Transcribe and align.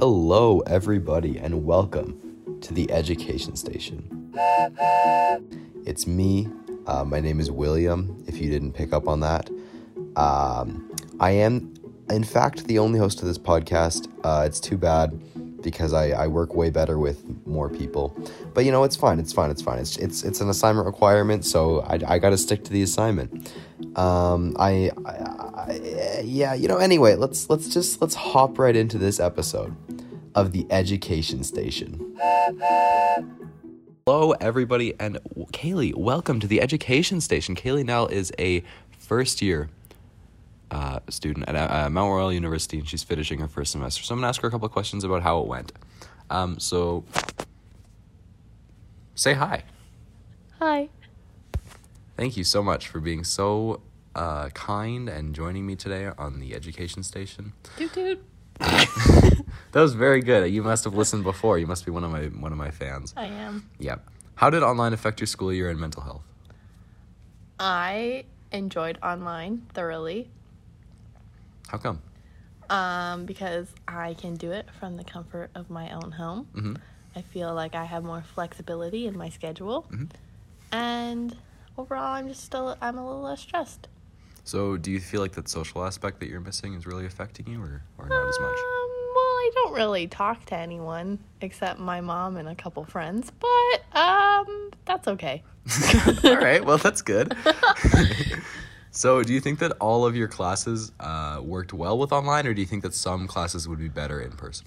Hello, 0.00 0.60
everybody, 0.60 1.38
and 1.40 1.64
welcome 1.64 2.60
to 2.60 2.72
the 2.72 2.88
Education 2.88 3.56
Station. 3.56 4.32
It's 5.84 6.06
me. 6.06 6.48
Uh, 6.86 7.02
my 7.02 7.18
name 7.18 7.40
is 7.40 7.50
William, 7.50 8.16
if 8.28 8.38
you 8.38 8.48
didn't 8.48 8.74
pick 8.74 8.92
up 8.92 9.08
on 9.08 9.18
that. 9.18 9.50
Um, 10.14 10.88
I 11.18 11.32
am, 11.32 11.74
in 12.10 12.22
fact, 12.22 12.68
the 12.68 12.78
only 12.78 13.00
host 13.00 13.22
of 13.22 13.26
this 13.26 13.38
podcast. 13.38 14.08
Uh, 14.22 14.44
it's 14.46 14.60
too 14.60 14.78
bad 14.78 15.20
because 15.62 15.92
I, 15.92 16.10
I 16.10 16.28
work 16.28 16.54
way 16.54 16.70
better 16.70 16.96
with 16.96 17.24
more 17.44 17.68
people. 17.68 18.16
But 18.54 18.64
you 18.64 18.70
know, 18.70 18.84
it's 18.84 18.94
fine. 18.94 19.18
It's 19.18 19.32
fine. 19.32 19.50
It's 19.50 19.62
fine. 19.62 19.80
It's 19.80 19.96
it's, 19.96 20.22
it's 20.22 20.40
an 20.40 20.48
assignment 20.48 20.86
requirement, 20.86 21.44
so 21.44 21.80
I, 21.80 21.98
I 22.06 22.18
got 22.20 22.30
to 22.30 22.38
stick 22.38 22.62
to 22.66 22.72
the 22.72 22.82
assignment. 22.82 23.52
Um, 23.98 24.54
I, 24.60 24.92
I, 25.04 25.10
I 25.10 26.22
yeah, 26.22 26.54
you 26.54 26.68
know. 26.68 26.76
Anyway, 26.76 27.16
let's 27.16 27.50
let's 27.50 27.68
just 27.68 28.00
let's 28.00 28.14
hop 28.14 28.60
right 28.60 28.76
into 28.76 28.96
this 28.96 29.18
episode 29.18 29.74
of 30.38 30.52
the 30.52 30.64
Education 30.70 31.42
Station. 31.42 32.16
Hello, 34.06 34.30
everybody, 34.40 34.94
and 35.00 35.18
Kaylee. 35.52 35.96
Welcome 35.96 36.38
to 36.38 36.46
the 36.46 36.60
Education 36.60 37.20
Station. 37.20 37.56
Kaylee 37.56 37.84
Nell 37.84 38.06
is 38.06 38.30
a 38.38 38.62
first 38.96 39.42
year 39.42 39.68
uh, 40.70 41.00
student 41.08 41.48
at 41.48 41.56
uh, 41.56 41.90
Mount 41.90 42.12
Royal 42.12 42.32
University, 42.32 42.78
and 42.78 42.88
she's 42.88 43.02
finishing 43.02 43.40
her 43.40 43.48
first 43.48 43.72
semester. 43.72 44.04
So 44.04 44.14
I'm 44.14 44.20
gonna 44.20 44.28
ask 44.28 44.40
her 44.42 44.46
a 44.46 44.50
couple 44.52 44.66
of 44.66 44.70
questions 44.70 45.02
about 45.02 45.24
how 45.24 45.40
it 45.40 45.48
went. 45.48 45.72
Um, 46.30 46.60
so 46.60 47.04
say 49.16 49.34
hi. 49.34 49.64
Hi. 50.60 50.88
Thank 52.16 52.36
you 52.36 52.44
so 52.44 52.62
much 52.62 52.86
for 52.86 53.00
being 53.00 53.24
so 53.24 53.80
uh, 54.14 54.50
kind 54.50 55.08
and 55.08 55.34
joining 55.34 55.66
me 55.66 55.74
today 55.74 56.12
on 56.16 56.38
the 56.38 56.54
Education 56.54 57.02
Station. 57.02 57.54
Toot 57.76 57.92
toot. 57.92 58.24
That 59.72 59.82
was 59.82 59.92
very 59.94 60.22
good. 60.22 60.50
You 60.50 60.62
must 60.62 60.84
have 60.84 60.94
listened 60.94 61.24
before. 61.24 61.58
You 61.58 61.66
must 61.66 61.84
be 61.84 61.90
one 61.90 62.02
of 62.02 62.10
my 62.10 62.24
one 62.26 62.52
of 62.52 62.58
my 62.58 62.70
fans. 62.70 63.12
I 63.16 63.26
am. 63.26 63.68
Yep. 63.78 64.08
How 64.36 64.48
did 64.50 64.62
online 64.62 64.94
affect 64.94 65.20
your 65.20 65.26
school 65.26 65.52
year 65.52 65.68
and 65.68 65.78
mental 65.78 66.02
health? 66.02 66.22
I 67.60 68.24
enjoyed 68.50 68.98
online 69.02 69.66
thoroughly 69.74 70.30
How 71.68 71.76
come? 71.78 72.00
um, 72.70 73.26
because 73.26 73.68
I 73.86 74.14
can 74.14 74.36
do 74.36 74.52
it 74.52 74.66
from 74.80 74.96
the 74.96 75.04
comfort 75.04 75.50
of 75.54 75.68
my 75.68 75.90
own 75.90 76.12
home. 76.12 76.48
Mm-hmm. 76.54 76.74
I 77.16 77.22
feel 77.22 77.52
like 77.54 77.74
I 77.74 77.84
have 77.84 78.04
more 78.04 78.22
flexibility 78.34 79.06
in 79.06 79.16
my 79.18 79.28
schedule. 79.28 79.86
Mhm. 79.90 80.08
And 80.72 81.36
overall, 81.76 82.14
I'm 82.14 82.28
just 82.28 82.44
still, 82.44 82.76
I'm 82.80 82.96
a 82.96 83.06
little 83.06 83.22
less 83.22 83.40
stressed. 83.40 83.88
So, 84.48 84.78
do 84.78 84.90
you 84.90 84.98
feel 84.98 85.20
like 85.20 85.32
that 85.32 85.46
social 85.46 85.84
aspect 85.84 86.20
that 86.20 86.30
you're 86.30 86.40
missing 86.40 86.72
is 86.72 86.86
really 86.86 87.04
affecting 87.04 87.46
you, 87.48 87.60
or, 87.60 87.82
or 87.98 88.08
not 88.08 88.26
as 88.26 88.40
much? 88.40 88.56
Um, 88.56 88.90
well, 89.14 89.34
I 89.44 89.50
don't 89.52 89.74
really 89.74 90.06
talk 90.06 90.42
to 90.46 90.56
anyone 90.56 91.18
except 91.42 91.78
my 91.78 92.00
mom 92.00 92.38
and 92.38 92.48
a 92.48 92.54
couple 92.54 92.82
friends, 92.86 93.30
but 93.38 93.98
um, 94.00 94.70
that's 94.86 95.06
okay. 95.06 95.42
All 96.24 96.38
right. 96.38 96.64
Well, 96.64 96.78
that's 96.78 97.02
good. 97.02 97.36
so, 98.90 99.22
do 99.22 99.34
you 99.34 99.40
think 99.42 99.58
that 99.58 99.72
all 99.82 100.06
of 100.06 100.16
your 100.16 100.28
classes 100.28 100.92
uh, 100.98 101.42
worked 101.44 101.74
well 101.74 101.98
with 101.98 102.10
online, 102.10 102.46
or 102.46 102.54
do 102.54 102.62
you 102.62 102.66
think 102.66 102.82
that 102.84 102.94
some 102.94 103.26
classes 103.28 103.68
would 103.68 103.78
be 103.78 103.88
better 103.88 104.18
in 104.18 104.32
person? 104.32 104.66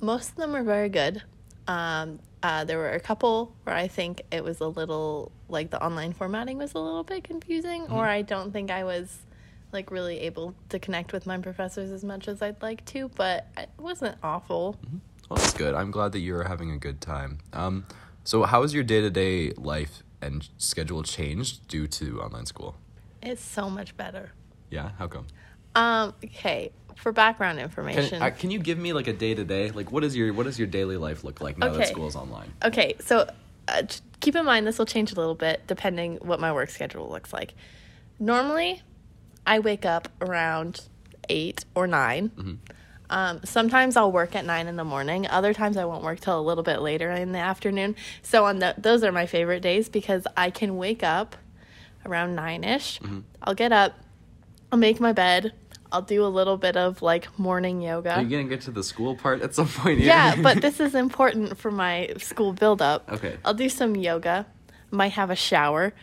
most 0.00 0.30
of 0.30 0.36
them 0.36 0.52
were 0.52 0.62
very 0.62 0.88
good. 0.88 1.22
Um, 1.66 2.18
uh, 2.42 2.64
there 2.64 2.78
were 2.78 2.92
a 2.92 3.00
couple 3.00 3.54
where 3.64 3.76
I 3.76 3.88
think 3.88 4.22
it 4.30 4.42
was 4.42 4.60
a 4.60 4.68
little 4.68 5.32
like 5.48 5.70
the 5.70 5.82
online 5.82 6.12
formatting 6.12 6.58
was 6.58 6.74
a 6.74 6.78
little 6.78 7.04
bit 7.04 7.24
confusing, 7.24 7.86
or 7.90 8.06
I 8.06 8.22
don't 8.22 8.52
think 8.52 8.70
I 8.70 8.84
was 8.84 9.18
like 9.72 9.90
really 9.90 10.20
able 10.20 10.54
to 10.70 10.78
connect 10.78 11.12
with 11.12 11.26
my 11.26 11.38
professors 11.38 11.90
as 11.90 12.02
much 12.04 12.28
as 12.28 12.40
I'd 12.42 12.60
like 12.62 12.84
to. 12.86 13.08
But 13.14 13.46
it 13.56 13.70
wasn't 13.78 14.16
awful. 14.22 14.76
Well, 15.28 15.38
that's 15.38 15.54
good. 15.54 15.74
I'm 15.74 15.90
glad 15.90 16.12
that 16.12 16.20
you're 16.20 16.44
having 16.44 16.70
a 16.70 16.78
good 16.78 17.00
time. 17.00 17.38
Um, 17.52 17.86
so, 18.24 18.44
how 18.44 18.62
has 18.62 18.72
your 18.74 18.82
day 18.84 19.00
to 19.00 19.10
day 19.10 19.52
life 19.56 20.02
and 20.20 20.48
schedule 20.58 21.02
changed 21.02 21.68
due 21.68 21.86
to 21.86 22.20
online 22.20 22.46
school? 22.46 22.76
It's 23.22 23.42
so 23.42 23.68
much 23.68 23.96
better. 23.96 24.32
Yeah. 24.70 24.90
How 24.98 25.06
come? 25.06 25.26
Um, 25.74 26.14
okay, 26.24 26.72
for 26.96 27.12
background 27.12 27.58
Can, 27.58 27.64
information. 27.64 28.22
uh, 28.22 28.30
can 28.30 28.50
you 28.50 28.58
give 28.58 28.78
me 28.78 28.92
like 28.92 29.06
a 29.06 29.12
day 29.12 29.34
to 29.34 29.44
day? 29.44 29.70
Like, 29.70 29.92
what 29.92 30.02
is 30.02 30.16
your 30.16 30.32
what 30.32 30.44
does 30.44 30.58
your 30.58 30.66
daily 30.68 30.96
life 30.96 31.24
look 31.24 31.40
like 31.40 31.58
now 31.58 31.68
that 31.68 31.82
Okay. 31.82 31.90
school 31.92 32.08
is 32.08 32.16
online? 32.16 32.52
Okay, 32.64 32.96
so 33.00 33.28
uh, 33.68 33.82
keep 34.20 34.34
in 34.34 34.44
mind 34.44 34.66
this 34.66 34.78
will 34.78 34.86
change 34.86 35.12
a 35.12 35.14
little 35.14 35.34
bit 35.34 35.66
depending 35.66 36.16
what 36.16 36.40
my 36.40 36.52
work 36.52 36.70
schedule 36.70 37.08
looks 37.08 37.32
like. 37.32 37.54
Normally, 38.18 38.82
I 39.46 39.58
wake 39.60 39.84
up 39.84 40.08
around 40.20 40.82
eight 41.28 41.64
or 41.74 41.86
9 41.86 42.30
Um, 43.10 43.40
sometimes 43.44 43.96
I'll 43.96 44.12
work 44.12 44.34
at 44.34 44.44
nine 44.44 44.66
in 44.66 44.76
the 44.76 44.84
morning. 44.84 45.26
Other 45.28 45.54
times 45.54 45.76
I 45.78 45.86
won't 45.86 46.04
work 46.04 46.20
till 46.20 46.38
a 46.38 46.42
little 46.42 46.62
bit 46.64 46.82
later 46.82 47.10
in 47.10 47.32
the 47.32 47.38
afternoon. 47.38 47.96
So 48.22 48.44
on 48.44 48.58
the, 48.58 48.74
those 48.76 49.02
are 49.02 49.12
my 49.12 49.24
favorite 49.24 49.60
days 49.60 49.88
because 49.88 50.26
I 50.36 50.50
can 50.50 50.76
wake 50.76 51.02
up 51.02 51.34
around 52.04 52.34
nine 52.34 52.64
ish. 52.64 53.00
I'll 53.42 53.54
get 53.54 53.72
up, 53.72 53.94
I'll 54.70 54.78
make 54.78 55.00
my 55.00 55.12
bed, 55.12 55.52
I'll 55.92 56.02
do 56.02 56.24
a 56.24 56.28
little 56.28 56.56
bit 56.56 56.76
of 56.76 57.02
like 57.02 57.38
morning 57.38 57.80
yoga. 57.80 58.16
Are 58.16 58.22
you 58.22 58.28
gonna 58.28 58.44
get 58.44 58.62
to 58.62 58.70
the 58.70 58.82
school 58.82 59.16
part 59.16 59.42
at 59.42 59.54
some 59.54 59.68
point? 59.68 60.00
Yeah, 60.00 60.36
but 60.42 60.60
this 60.60 60.80
is 60.80 60.94
important 60.94 61.58
for 61.58 61.70
my 61.70 62.12
school 62.18 62.52
buildup. 62.52 63.10
Okay. 63.10 63.36
I'll 63.44 63.54
do 63.54 63.68
some 63.68 63.96
yoga, 63.96 64.46
might 64.90 65.12
have 65.12 65.30
a 65.30 65.36
shower, 65.36 65.94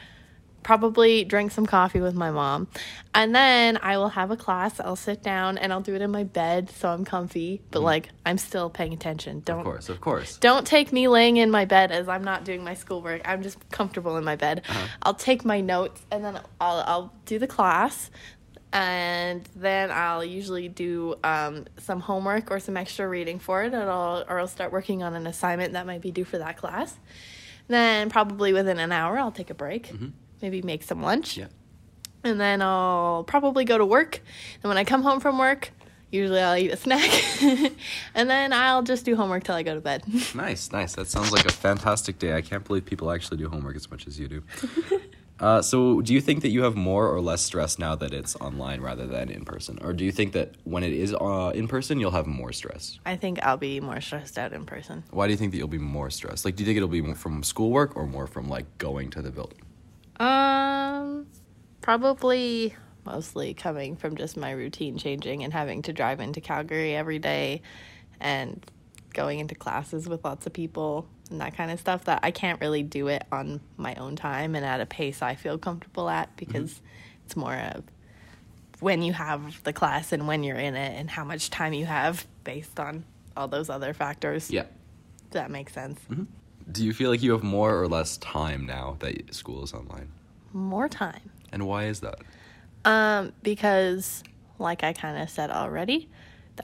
probably 0.66 1.24
drink 1.24 1.52
some 1.52 1.68
coffee 1.68 2.02
with 2.02 2.16
my 2.16 2.32
mom. 2.32 2.68
And 3.14 3.36
then 3.36 3.78
I 3.84 3.98
will 3.98 4.10
have 4.10 4.32
a 4.32 4.36
class. 4.36 4.80
I'll 4.80 4.96
sit 4.96 5.22
down 5.22 5.60
and 5.60 5.72
I'll 5.72 5.82
do 5.82 5.94
it 5.94 6.02
in 6.02 6.10
my 6.10 6.24
bed 6.24 6.72
so 6.72 6.90
I'm 6.90 7.06
comfy, 7.06 7.62
but 7.70 7.84
like 7.84 8.10
I'm 8.26 8.40
still 8.40 8.72
paying 8.72 8.92
attention. 8.92 9.44
Don't 9.46 9.60
of 9.60 9.64
course, 9.64 9.90
of 9.90 10.02
course. 10.02 10.38
don't 10.38 10.66
take 10.66 10.92
me 10.92 11.08
laying 11.08 11.38
in 11.38 11.52
my 11.52 11.66
bed 11.66 11.92
as 11.92 12.10
I'm 12.10 12.24
not 12.24 12.46
doing 12.46 12.64
my 12.64 12.74
schoolwork. 12.74 13.22
I'm 13.26 13.44
just 13.44 13.58
comfortable 13.70 14.18
in 14.18 14.24
my 14.24 14.36
bed. 14.36 14.64
Uh-huh. 14.68 14.88
I'll 15.04 15.14
take 15.14 15.46
my 15.46 15.62
notes 15.62 16.02
and 16.12 16.26
then 16.26 16.40
I'll 16.60 16.84
I'll 16.88 17.14
do 17.26 17.38
the 17.38 17.48
class, 17.48 18.10
and 18.74 19.48
then 19.56 19.90
I'll 19.92 20.24
usually 20.24 20.68
do 20.68 21.16
um, 21.24 21.66
some 21.78 22.00
homework 22.02 22.52
or 22.52 22.60
some 22.60 22.76
extra 22.78 23.08
reading 23.08 23.40
for 23.40 23.64
it, 23.64 23.74
and 23.74 23.90
I'll 23.90 24.26
or 24.28 24.40
I'll 24.40 24.48
start 24.48 24.72
working 24.72 25.02
on 25.04 25.14
an 25.16 25.28
assignment 25.28 25.74
that 25.74 25.86
might 25.86 26.02
be 26.02 26.12
due 26.12 26.26
for 26.26 26.38
that 26.38 26.58
class. 26.58 26.98
Then 27.68 28.10
probably 28.10 28.54
within 28.54 28.80
an 28.80 28.92
hour, 28.92 29.18
I'll 29.18 29.32
take 29.32 29.50
a 29.50 29.56
break, 29.56 29.92
maybe 30.42 30.62
make 30.62 30.84
some 30.84 31.02
lunch 31.02 31.32
Mm-hmm. 31.32 31.42
Yeah. 31.42 31.48
and 32.32 32.40
then 32.40 32.62
I'll 32.62 33.24
probably 33.24 33.66
go 33.66 33.78
to 33.78 33.86
work. 33.86 34.20
And 34.62 34.70
when 34.70 34.78
I 34.78 34.84
come 34.84 35.02
home 35.04 35.20
from 35.20 35.38
work, 35.40 35.72
usually 36.12 36.42
I'll 36.42 36.58
eat 36.58 36.70
a 36.72 36.78
snack, 36.78 37.10
and 38.14 38.30
then 38.30 38.54
I'll 38.54 38.84
just 38.84 39.04
do 39.06 39.16
homework 39.16 39.44
till 39.46 39.56
I 39.56 39.64
go 39.64 39.74
to 39.74 39.82
bed. 39.82 40.04
Nice, 40.36 40.72
nice. 40.72 40.94
That 40.96 41.08
sounds 41.08 41.32
like 41.32 41.46
a 41.46 41.52
fantastic 41.52 42.20
day. 42.20 42.36
I 42.36 42.42
can't 42.42 42.64
believe 42.64 42.86
people 42.86 43.10
actually 43.10 43.38
do 43.38 43.50
homework 43.50 43.76
as 43.78 43.90
much 43.90 44.06
as 44.06 44.20
you 44.20 44.28
do. 44.28 44.44
uh, 45.40 45.62
so, 45.62 46.02
do 46.02 46.14
you 46.14 46.22
think 46.22 46.42
that 46.44 46.50
you 46.50 46.64
have 46.64 46.76
more 46.76 47.10
or 47.10 47.20
less 47.20 47.42
stress 47.42 47.78
now 47.78 47.94
that 47.96 48.14
it's 48.14 48.36
online 48.38 48.80
rather 48.80 49.06
than 49.06 49.30
in 49.30 49.44
person, 49.44 49.78
or 49.82 49.92
do 49.92 50.06
you 50.06 50.12
think 50.12 50.32
that 50.32 50.56
when 50.64 50.84
it 50.84 50.94
is 50.94 51.14
uh, 51.14 51.52
in 51.54 51.68
person, 51.68 52.00
you'll 52.00 52.12
have 52.12 52.26
more 52.26 52.54
stress? 52.54 53.00
I 53.06 53.18
think 53.18 53.44
I'll 53.44 53.58
be 53.58 53.82
more 53.82 54.00
stressed 54.00 54.38
out 54.38 54.54
in 54.54 54.66
person. 54.66 55.04
Why 55.12 55.28
do 55.28 55.32
you 55.32 55.38
think 55.38 55.52
that 55.52 55.58
you'll 55.58 55.68
be 55.68 55.78
more 55.78 56.10
stressed? 56.10 56.46
Like, 56.46 56.56
do 56.56 56.64
you 56.64 56.66
think 56.66 56.78
it'll 56.78 56.88
be 56.88 57.02
more 57.02 57.16
from 57.16 57.44
schoolwork 57.44 57.98
or 57.98 58.08
more 58.08 58.28
from 58.28 58.48
like 58.48 58.66
going 58.78 59.10
to 59.12 59.22
the 59.22 59.32
building? 59.32 59.60
Um, 60.20 61.28
probably 61.82 62.74
mostly 63.06 63.54
coming 63.54 63.96
from 63.96 64.16
just 64.16 64.38
my 64.38 64.52
routine 64.52 64.98
changing 64.98 65.44
and 65.44 65.52
having 65.52 65.82
to 65.84 65.94
drive 65.94 66.20
into 66.20 66.42
Calgary 66.42 66.96
every 66.96 67.20
day 67.20 67.62
and 68.20 68.66
going 69.16 69.40
into 69.40 69.56
classes 69.56 70.08
with 70.08 70.24
lots 70.24 70.46
of 70.46 70.54
people 70.54 71.08
and 71.32 71.42
that 71.42 71.58
kind 71.58 71.72
of 71.72 71.80
stuff 71.80 72.06
that 72.06 72.20
I 72.22 72.30
can't 72.30 72.62
really 72.62 72.84
do 72.84 73.08
it 73.08 73.24
on 73.32 73.62
my 73.78 73.96
own 73.96 74.16
time 74.16 74.54
and 74.54 74.64
at 74.64 74.82
a 74.82 74.86
pace 74.86 75.24
I 75.24 75.34
feel 75.34 75.58
comfortable 75.58 76.08
at 76.10 76.36
because 76.38 76.82
it's 77.26 77.36
more 77.36 77.56
of 77.56 77.84
when 78.80 79.02
you 79.02 79.14
have 79.14 79.64
the 79.64 79.74
class 79.74 80.12
and 80.12 80.28
when 80.28 80.44
you're 80.44 80.58
in 80.58 80.76
it 80.76 81.00
and 81.00 81.10
how 81.10 81.24
much 81.24 81.50
time 81.50 81.74
you 81.74 81.86
have 81.86 82.28
based 82.44 82.80
on 82.80 83.06
all 83.36 83.48
those 83.48 83.70
other 83.70 83.94
factors. 83.94 84.52
Yeah. 84.52 84.64
Does 85.32 85.42
that 85.42 85.50
make 85.50 85.70
sense? 85.70 86.00
Do 86.72 86.86
you 86.86 86.94
feel 86.94 87.10
like 87.10 87.24
you 87.24 87.32
have 87.32 87.44
more 87.44 87.82
or 87.82 87.88
less 87.88 88.18
time 88.18 88.66
now 88.66 88.98
that 89.00 89.34
school 89.34 89.64
is 89.64 89.74
online? 89.74 90.10
More 90.54 90.88
time. 90.88 91.32
And 91.52 91.66
why 91.66 91.86
is 91.86 92.02
that? 92.02 92.20
Um, 92.84 93.34
because 93.44 94.24
like 94.60 94.84
I 94.84 94.94
kind 94.94 95.22
of 95.22 95.30
said 95.30 95.50
already, 95.52 96.10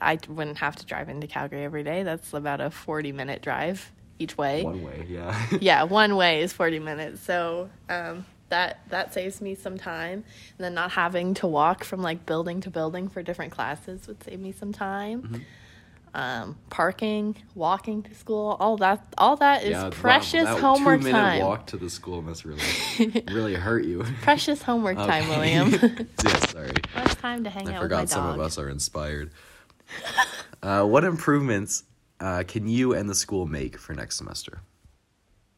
I 0.00 0.18
wouldn't 0.28 0.58
have 0.58 0.76
to 0.76 0.86
drive 0.86 1.08
into 1.08 1.26
Calgary 1.26 1.64
every 1.64 1.82
day. 1.84 2.02
That's 2.02 2.32
about 2.32 2.60
a 2.60 2.70
40 2.70 3.12
minute 3.12 3.42
drive 3.42 3.90
each 4.18 4.36
way. 4.38 4.62
One 4.62 4.82
way, 4.82 5.06
yeah. 5.08 5.46
Yeah, 5.60 5.82
one 5.84 6.16
way 6.16 6.42
is 6.42 6.52
40 6.52 6.78
minutes. 6.78 7.20
So, 7.22 7.68
um, 7.88 8.24
that 8.50 8.80
that 8.90 9.14
saves 9.14 9.40
me 9.40 9.54
some 9.54 9.78
time. 9.78 10.12
And 10.58 10.58
then 10.58 10.74
not 10.74 10.92
having 10.92 11.32
to 11.34 11.46
walk 11.46 11.84
from 11.84 12.02
like 12.02 12.26
building 12.26 12.60
to 12.62 12.70
building 12.70 13.08
for 13.08 13.22
different 13.22 13.52
classes 13.52 14.06
would 14.06 14.22
save 14.22 14.40
me 14.40 14.52
some 14.52 14.72
time. 14.72 15.42
Um, 16.14 16.58
parking, 16.68 17.36
walking 17.54 18.02
to 18.02 18.14
school, 18.14 18.58
all 18.60 18.76
that 18.76 19.02
all 19.16 19.36
that 19.36 19.62
is 19.64 19.70
Yeah, 19.70 19.84
wow, 19.84 19.90
precious 19.90 20.44
that 20.44 20.58
homework 20.60 21.00
two 21.00 21.04
minute 21.06 21.18
time. 21.18 21.40
walk 21.40 21.68
to 21.68 21.78
the 21.78 21.88
school 21.88 22.20
must 22.20 22.44
really, 22.44 22.60
really 23.32 23.54
hurt 23.54 23.86
you. 23.86 24.04
Precious 24.20 24.60
homework 24.62 24.98
time, 24.98 25.26
William. 25.30 25.70
yeah, 25.72 26.36
sorry. 26.48 26.72
Much 26.94 27.14
time 27.14 27.44
to 27.44 27.50
hang 27.50 27.66
I 27.68 27.76
out 27.76 27.82
with 27.84 27.90
my 27.90 27.96
forgot 27.96 28.08
some 28.10 28.24
dog. 28.24 28.34
of 28.34 28.40
us 28.44 28.58
are 28.58 28.68
inspired. 28.68 29.30
uh, 30.62 30.84
what 30.84 31.04
improvements 31.04 31.84
uh, 32.20 32.44
can 32.46 32.68
you 32.68 32.94
and 32.94 33.08
the 33.08 33.14
school 33.14 33.46
make 33.46 33.78
for 33.78 33.94
next 33.94 34.16
semester? 34.16 34.62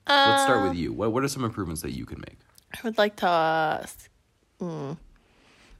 Let's 0.07 0.43
start 0.43 0.69
with 0.69 0.77
you. 0.77 0.93
What 0.93 1.13
What 1.13 1.25
are 1.25 1.29
some 1.29 1.45
improvements 1.45 1.83
that 1.83 1.93
you 1.93 2.05
can 2.05 2.21
make? 2.21 2.39
I 2.75 2.79
would 2.85 2.99
like 2.99 3.17
to 3.17 3.29
uh, 3.29 3.87
mm, 4.61 4.97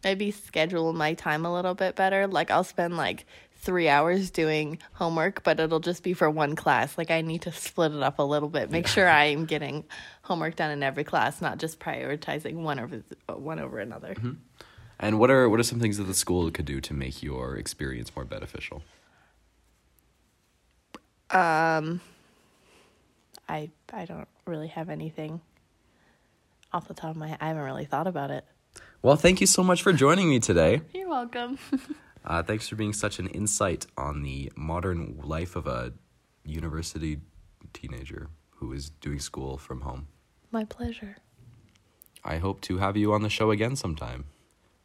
maybe 0.03 0.31
schedule 0.31 0.93
my 0.93 1.15
time 1.15 1.45
a 1.45 1.53
little 1.53 1.75
bit 1.75 1.97
better. 1.97 2.27
Like 2.27 2.51
I'll 2.51 2.65
spend 2.65 2.97
like 2.97 3.27
three 3.57 3.89
hours 3.89 4.31
doing 4.31 4.79
homework, 4.93 5.43
but 5.43 5.59
it'll 5.59 5.81
just 5.81 6.03
be 6.03 6.13
for 6.13 6.31
one 6.31 6.55
class. 6.55 6.97
Like 6.97 7.11
I 7.11 7.23
need 7.23 7.43
to 7.43 7.53
split 7.53 7.93
it 7.93 8.03
up 8.03 8.19
a 8.19 8.23
little 8.23 8.49
bit. 8.49 8.71
Make 8.71 8.87
sure 8.87 9.09
I 9.09 9.25
am 9.27 9.47
getting 9.47 9.85
homework 10.23 10.57
done 10.57 10.71
in 10.71 10.83
every 10.83 11.05
class, 11.05 11.41
not 11.41 11.59
just 11.59 11.81
prioritizing 11.81 12.57
one 12.57 12.79
over 12.79 13.03
one 13.29 13.59
over 13.59 13.79
another. 13.79 14.15
And 15.05 15.19
what 15.19 15.31
are 15.31 15.51
what 15.51 15.61
are 15.61 15.65
some 15.65 15.81
things 15.81 15.99
that 15.99 16.05
the 16.05 16.15
school 16.15 16.51
could 16.51 16.65
do 16.65 16.81
to 16.81 16.95
make 16.95 17.23
your 17.23 17.57
experience 17.57 18.17
more 18.17 18.25
beneficial? 18.25 18.81
Um, 21.29 22.01
I 23.47 23.69
I 23.93 24.07
don't 24.07 24.29
really 24.47 24.69
have 24.69 24.89
anything 24.89 25.43
off 26.73 26.89
the 26.89 26.95
top 26.95 27.11
of 27.11 27.17
my 27.17 27.29
head. 27.29 27.39
I 27.43 27.49
haven't 27.49 27.65
really 27.65 27.85
thought 27.85 28.07
about 28.07 28.31
it. 28.31 28.47
Well, 29.03 29.17
thank 29.17 29.43
you 29.43 29.47
so 29.47 29.63
much 29.63 29.83
for 29.83 29.93
joining 29.93 30.31
me 30.31 30.41
today. 30.41 30.81
You're 30.95 31.11
welcome. 31.11 31.59
Uh, 32.27 32.43
thanks 32.43 32.67
for 32.67 32.75
being 32.75 32.95
such 32.95 33.19
an 33.19 33.27
insight 33.27 33.85
on 33.99 34.23
the 34.23 34.51
modern 34.57 35.21
life 35.23 35.57
of 35.57 35.67
a 35.67 35.93
university 36.43 37.21
teenager 37.75 38.31
who 38.49 38.73
is 38.73 38.89
doing 38.89 39.19
school 39.19 39.59
from 39.59 39.83
home. 39.83 40.09
my 40.51 40.65
pleasure. 40.65 41.17
I 42.25 42.39
hope 42.39 42.63
to 42.63 42.79
have 42.79 42.97
you 42.97 43.13
on 43.13 43.21
the 43.21 43.29
show 43.29 43.51
again 43.51 43.77
sometime. 43.77 44.25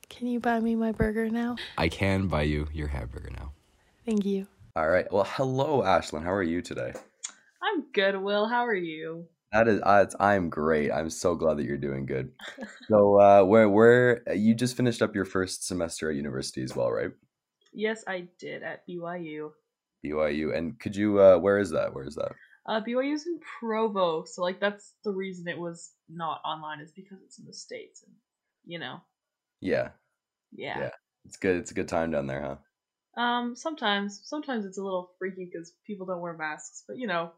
Can 0.10 0.28
you 0.28 0.40
buy 0.40 0.60
me 0.60 0.76
my 0.76 0.92
burger 0.92 1.30
now? 1.30 1.56
I 1.78 1.88
can 1.88 2.28
buy 2.28 2.42
you 2.42 2.68
your 2.74 2.88
hamburger 2.88 3.30
now. 3.32 3.54
Thank 4.06 4.26
you. 4.26 4.48
All 4.76 4.90
right. 4.90 5.12
Well, 5.12 5.26
hello, 5.28 5.82
Ashlyn. 5.82 6.24
How 6.24 6.34
are 6.34 6.44
you 6.44 6.62
today? 6.62 6.94
I'm 7.62 7.86
good, 7.94 8.18
Will. 8.18 8.48
How 8.48 8.66
are 8.66 8.74
you? 8.74 9.26
That 9.52 9.68
is, 9.68 9.82
uh, 9.82 10.02
it's, 10.04 10.16
I'm 10.20 10.50
great. 10.50 10.92
I'm 10.92 11.10
so 11.10 11.36
glad 11.36 11.58
that 11.58 11.66
you're 11.66 11.78
doing 11.78 12.06
good. 12.06 12.32
so, 12.88 13.20
uh, 13.20 13.44
where, 13.44 13.70
where 13.70 14.22
you 14.34 14.54
just 14.54 14.76
finished 14.76 15.02
up 15.02 15.16
your 15.16 15.26
first 15.26 15.68
semester 15.68 16.10
at 16.10 16.16
university 16.16 16.64
as 16.64 16.76
well, 16.76 16.92
right? 16.92 17.12
Yes, 17.74 18.04
I 18.08 18.28
did 18.40 18.64
at 18.64 18.88
BYU. 18.88 19.52
BYU. 20.06 20.56
And 20.56 20.80
could 20.80 20.96
you, 20.96 21.20
uh, 21.20 21.38
where 21.38 21.60
is 21.60 21.72
that? 21.72 21.94
Where 21.94 22.06
is 22.06 22.16
that? 22.16 22.32
Uh, 22.66 22.82
BYU's 22.82 23.26
in 23.26 23.40
Provo, 23.60 24.24
so 24.26 24.44
like 24.44 24.60
that's 24.60 24.94
the 25.04 25.12
reason 25.12 25.48
it 25.48 25.58
was 25.58 25.92
not 26.08 26.42
online 26.46 26.82
is 26.82 26.92
because 26.92 27.18
it's 27.26 27.40
in 27.40 27.46
the 27.46 27.54
states, 27.54 28.04
and 28.06 28.14
you 28.64 28.78
know, 28.78 29.02
Yeah, 29.62 29.90
yeah. 30.52 30.80
Yeah. 30.80 30.90
it's 31.26 31.38
good. 31.38 31.58
It's 31.58 31.72
a 31.72 31.76
good 31.76 31.88
time 31.88 32.12
down 32.12 32.28
there, 32.28 32.42
huh? 32.42 33.22
Um, 33.22 33.56
sometimes, 33.56 34.22
sometimes 34.24 34.66
it's 34.66 34.78
a 34.78 34.84
little 34.84 35.12
freaky 35.20 35.50
because 35.52 35.74
people 35.86 36.06
don't 36.06 36.22
wear 36.22 36.38
masks, 36.38 36.84
but 36.88 36.98
you 36.98 37.08
know, 37.08 37.32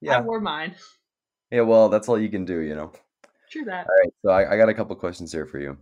yeah. 0.00 0.18
I 0.18 0.20
wore 0.20 0.40
mine. 0.40 0.74
Yeah. 1.50 1.62
Well, 1.62 1.88
that's 1.88 2.08
all 2.08 2.18
you 2.18 2.28
can 2.28 2.44
do, 2.44 2.60
you 2.60 2.74
know. 2.74 2.92
True 3.50 3.64
that. 3.64 3.86
All 3.86 3.96
right. 4.02 4.12
So 4.22 4.30
I, 4.30 4.54
I 4.54 4.56
got 4.58 4.68
a 4.68 4.74
couple 4.74 4.94
questions 4.96 5.32
here 5.32 5.46
for 5.46 5.58
you. 5.58 5.78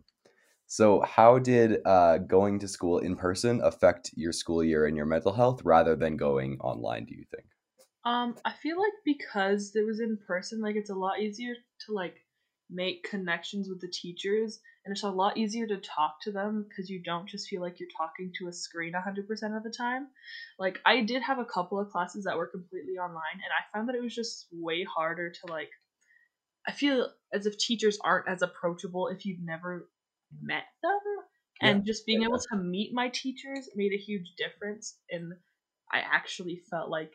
So, 0.68 1.00
how 1.02 1.38
did 1.38 1.78
uh, 1.84 2.18
going 2.18 2.58
to 2.60 2.68
school 2.68 2.98
in 2.98 3.16
person 3.16 3.60
affect 3.62 4.10
your 4.16 4.32
school 4.32 4.64
year 4.64 4.86
and 4.86 4.96
your 4.96 5.06
mental 5.06 5.32
health 5.32 5.60
rather 5.64 5.94
than 5.94 6.16
going 6.16 6.58
online? 6.60 7.04
Do 7.04 7.14
you 7.14 7.24
think? 7.30 7.46
Um, 8.04 8.36
I 8.44 8.52
feel 8.52 8.78
like 8.78 8.92
because 9.04 9.74
it 9.74 9.86
was 9.86 10.00
in 10.00 10.18
person, 10.26 10.60
like 10.60 10.76
it's 10.76 10.90
a 10.90 10.94
lot 10.94 11.20
easier 11.20 11.54
to 11.86 11.92
like 11.92 12.16
make 12.70 13.08
connections 13.08 13.68
with 13.68 13.80
the 13.80 13.88
teachers, 13.88 14.60
and 14.84 14.92
it's 14.92 15.02
a 15.02 15.10
lot 15.10 15.36
easier 15.36 15.66
to 15.66 15.76
talk 15.76 16.20
to 16.22 16.32
them 16.32 16.66
because 16.68 16.90
you 16.90 17.02
don't 17.02 17.28
just 17.28 17.48
feel 17.48 17.60
like 17.60 17.78
you're 17.78 17.88
talking 17.96 18.32
to 18.38 18.48
a 18.48 18.52
screen 18.52 18.92
100% 18.92 19.56
of 19.56 19.62
the 19.62 19.74
time. 19.76 20.08
Like 20.58 20.80
I 20.84 21.02
did 21.02 21.22
have 21.22 21.38
a 21.38 21.44
couple 21.44 21.78
of 21.78 21.90
classes 21.90 22.24
that 22.24 22.36
were 22.36 22.46
completely 22.46 22.94
online, 22.94 23.34
and 23.34 23.52
I 23.52 23.76
found 23.76 23.88
that 23.88 23.96
it 23.96 24.02
was 24.02 24.14
just 24.14 24.46
way 24.52 24.84
harder 24.84 25.30
to 25.30 25.52
like. 25.52 25.70
I 26.68 26.72
feel 26.72 27.08
as 27.32 27.46
if 27.46 27.56
teachers 27.58 27.98
aren't 28.02 28.28
as 28.28 28.42
approachable 28.42 29.08
if 29.08 29.24
you've 29.24 29.40
never 29.40 29.88
met 30.42 30.64
them, 30.82 31.00
and 31.62 31.86
just 31.86 32.06
being 32.06 32.22
yeah, 32.22 32.28
able 32.28 32.38
to 32.38 32.56
meet 32.56 32.92
my 32.92 33.08
teachers 33.08 33.68
made 33.74 33.92
a 33.92 34.02
huge 34.02 34.34
difference 34.36 34.98
and 35.10 35.32
I 35.92 36.00
actually 36.00 36.60
felt 36.70 36.90
like 36.90 37.12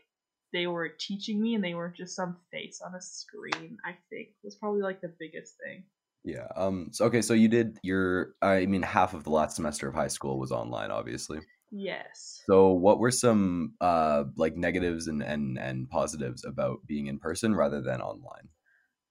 they 0.53 0.67
were 0.67 0.89
teaching 0.89 1.41
me 1.41 1.55
and 1.55 1.63
they 1.63 1.73
weren't 1.73 1.95
just 1.95 2.15
some 2.15 2.37
face 2.51 2.81
on 2.85 2.95
a 2.95 3.01
screen, 3.01 3.77
I 3.85 3.95
think 4.09 4.29
was 4.43 4.55
probably 4.55 4.81
like 4.81 5.01
the 5.01 5.13
biggest 5.19 5.55
thing. 5.63 5.83
Yeah. 6.23 6.47
Um. 6.55 6.89
So, 6.91 7.05
okay. 7.05 7.21
So 7.21 7.33
you 7.33 7.47
did 7.47 7.79
your. 7.83 8.33
I 8.41 8.65
mean, 8.65 8.83
half 8.83 9.13
of 9.13 9.23
the 9.23 9.31
last 9.31 9.55
semester 9.55 9.87
of 9.87 9.95
high 9.95 10.07
school 10.07 10.39
was 10.39 10.51
online, 10.51 10.91
obviously. 10.91 11.39
Yes. 11.71 12.41
So, 12.45 12.73
what 12.73 12.99
were 12.99 13.11
some 13.11 13.73
uh 13.81 14.25
like 14.35 14.55
negatives 14.55 15.07
and 15.07 15.23
and 15.23 15.57
and 15.57 15.89
positives 15.89 16.45
about 16.45 16.85
being 16.85 17.07
in 17.07 17.17
person 17.17 17.55
rather 17.55 17.81
than 17.81 18.01
online? 18.01 18.49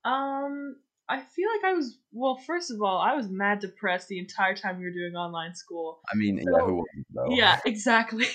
Um, 0.05 0.77
I 1.09 1.21
feel 1.21 1.49
like 1.57 1.65
I 1.65 1.75
was 1.75 1.99
well. 2.13 2.37
First 2.37 2.71
of 2.71 2.81
all, 2.83 2.99
I 2.99 3.15
was 3.15 3.29
mad 3.29 3.59
depressed 3.59 4.09
the 4.09 4.19
entire 4.19 4.55
time 4.55 4.79
we 4.79 4.85
were 4.85 4.93
doing 4.93 5.17
online 5.17 5.55
school. 5.55 6.01
I 6.13 6.17
mean, 6.17 6.37
yeah, 6.37 6.61
who 6.61 6.77
wouldn't, 6.77 7.07
though? 7.13 7.35
Yeah, 7.35 7.59
exactly. 7.67 8.27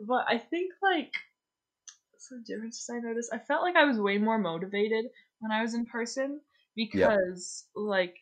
but 0.00 0.24
I 0.28 0.38
think 0.38 0.72
like 0.82 1.12
some 2.28 2.42
differences 2.46 2.88
I 2.90 2.98
noticed. 2.98 3.32
I 3.32 3.38
felt 3.38 3.62
like 3.62 3.76
I 3.76 3.84
was 3.84 3.98
way 3.98 4.18
more 4.18 4.38
motivated 4.38 5.06
when 5.40 5.52
I 5.52 5.62
was 5.62 5.74
in 5.74 5.86
person 5.86 6.40
because 6.76 7.66
like 7.74 8.16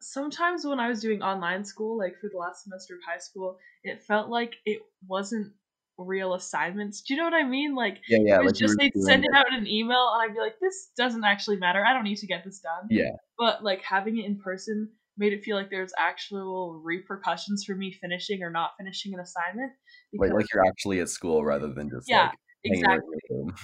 sometimes 0.00 0.64
when 0.64 0.80
I 0.80 0.88
was 0.88 1.00
doing 1.00 1.22
online 1.22 1.64
school, 1.64 1.98
like 1.98 2.14
for 2.20 2.28
the 2.30 2.38
last 2.38 2.64
semester 2.64 2.94
of 2.94 3.00
high 3.06 3.18
school, 3.18 3.58
it 3.82 4.02
felt 4.02 4.28
like 4.28 4.54
it 4.64 4.80
wasn't 5.06 5.52
real 5.98 6.34
assignments. 6.34 7.00
Do 7.02 7.14
you 7.14 7.20
know 7.20 7.24
what 7.24 7.34
I 7.34 7.44
mean? 7.44 7.74
Like 7.74 7.98
Yeah. 8.08 8.18
Yeah. 8.22 8.36
it 8.36 8.44
was 8.44 8.52
like 8.52 8.60
just 8.60 8.78
they'd 8.78 8.92
send 9.02 9.24
it 9.24 9.30
out 9.34 9.46
in 9.48 9.54
an 9.54 9.66
email 9.66 10.10
and 10.14 10.22
I'd 10.22 10.34
be 10.34 10.40
like, 10.40 10.58
this 10.60 10.90
doesn't 10.96 11.24
actually 11.24 11.56
matter. 11.56 11.84
I 11.84 11.92
don't 11.92 12.04
need 12.04 12.18
to 12.18 12.26
get 12.26 12.44
this 12.44 12.60
done. 12.60 12.88
Yeah. 12.90 13.12
But 13.38 13.64
like 13.64 13.82
having 13.82 14.18
it 14.18 14.26
in 14.26 14.38
person 14.38 14.90
made 15.18 15.32
it 15.32 15.42
feel 15.42 15.56
like 15.56 15.70
there's 15.70 15.92
actual 15.98 16.80
repercussions 16.84 17.64
for 17.64 17.74
me 17.74 17.96
finishing 18.00 18.42
or 18.42 18.50
not 18.50 18.72
finishing 18.78 19.14
an 19.14 19.20
assignment. 19.20 19.72
Like, 20.18 20.32
like 20.32 20.46
you're 20.52 20.66
actually 20.66 21.00
at 21.00 21.08
school 21.08 21.44
rather 21.44 21.72
than 21.72 21.88
just 21.88 22.06
Yeah, 22.08 22.24
like 22.24 22.38
exactly. 22.72 23.16
in 23.30 23.36
your 23.36 23.46
room. 23.46 23.56